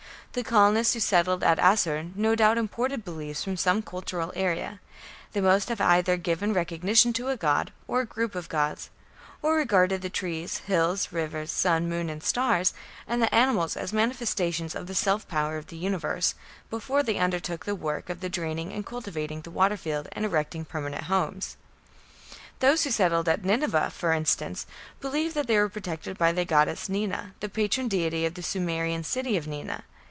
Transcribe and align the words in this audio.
The 0.33 0.43
colonists 0.45 0.93
who 0.93 1.01
settled 1.01 1.43
at 1.43 1.59
Asshur 1.59 2.11
no 2.15 2.35
doubt 2.35 2.57
imported 2.57 3.03
beliefs 3.03 3.43
from 3.43 3.57
some 3.57 3.81
cultural 3.81 4.31
area; 4.33 4.79
they 5.33 5.41
must 5.41 5.67
have 5.67 5.81
either 5.81 6.15
given 6.15 6.53
recognition 6.53 7.11
to 7.11 7.27
a 7.27 7.35
god, 7.35 7.73
or 7.85 8.05
group 8.05 8.33
of 8.33 8.47
gods, 8.47 8.89
or 9.41 9.55
regarded 9.57 10.01
the 10.01 10.09
trees, 10.09 10.59
hills, 10.59 11.11
rivers, 11.11 11.51
sun, 11.51 11.89
moon, 11.89 12.09
and 12.09 12.23
stars, 12.23 12.73
and 13.05 13.21
the 13.21 13.35
animals 13.35 13.75
as 13.75 13.91
manifestations 13.91 14.73
of 14.73 14.87
the 14.87 14.95
"self 14.95 15.27
power" 15.27 15.57
of 15.57 15.67
the 15.67 15.75
Universe, 15.75 16.33
before 16.69 17.03
they 17.03 17.17
undertook 17.17 17.65
the 17.65 17.75
work 17.75 18.09
of 18.09 18.21
draining 18.31 18.71
and 18.71 18.85
cultivating 18.85 19.41
the 19.41 19.51
"water 19.51 19.75
field" 19.75 20.07
and 20.13 20.23
erecting 20.23 20.63
permanent 20.63 21.03
homes. 21.03 21.57
Those 22.59 22.85
who 22.85 22.91
settled 22.91 23.27
at 23.27 23.43
Nineveh, 23.43 23.89
for 23.89 24.13
instance, 24.13 24.65
believed 25.01 25.35
that 25.35 25.47
they 25.47 25.57
were 25.57 25.67
protected 25.67 26.17
by 26.17 26.31
the 26.31 26.45
goddess 26.45 26.87
Nina, 26.87 27.33
the 27.41 27.49
patron 27.49 27.89
deity 27.89 28.25
of 28.25 28.35
the 28.35 28.41
Sumerian 28.43 29.03
city 29.03 29.35
of 29.35 29.45
Nina. 29.45 29.83